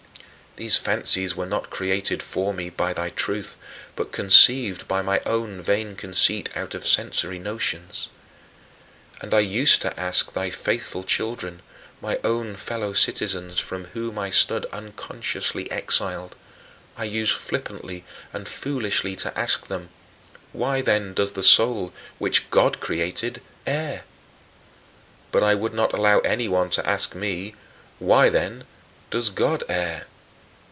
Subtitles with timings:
[0.57, 3.55] These fancies were not created for me by thy truth
[3.95, 8.09] but conceived by my own vain conceit out of sensory notions.
[9.21, 11.61] And I used to ask thy faithful children
[12.01, 16.35] my own fellow citizens, from whom I stood unconsciously exiled
[16.97, 19.87] I used flippantly and foolishly to ask them,
[20.51, 24.03] "Why, then, does the soul, which God created, err?"
[25.31, 27.55] But I would not allow anyone to ask me,
[27.99, 28.65] "Why, then,
[29.11, 30.07] does God err?"